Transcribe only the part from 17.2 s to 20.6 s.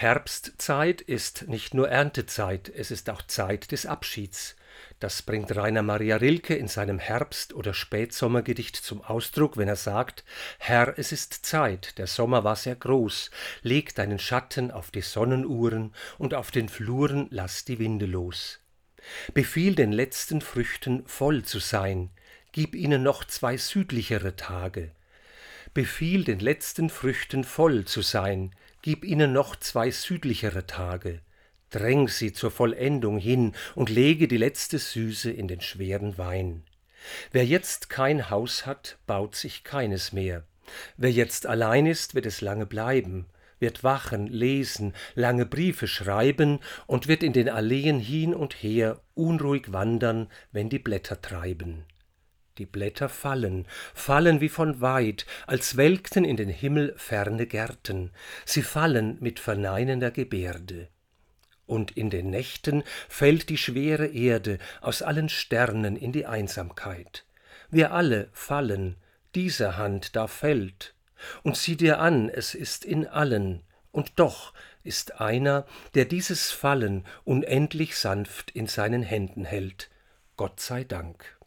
lass die Winde los. Befiehl den letzten